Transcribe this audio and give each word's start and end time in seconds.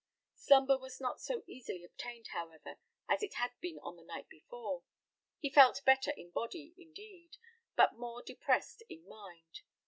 Slumber 0.33 0.79
was 0.79 0.99
not 0.99 1.21
so 1.21 1.43
easily 1.45 1.83
obtained, 1.83 2.29
however, 2.29 2.77
as 3.07 3.21
it 3.21 3.35
had 3.35 3.51
been 3.59 3.77
on 3.83 3.97
the 3.97 4.03
night 4.03 4.27
before: 4.29 4.81
he 5.37 5.51
felt 5.51 5.85
better 5.85 6.09
in 6.09 6.31
body, 6.31 6.73
indeed, 6.75 7.37
but 7.75 7.93
more 7.93 8.23
depressed 8.23 8.81
in 8.89 9.07
mind. 9.07 9.61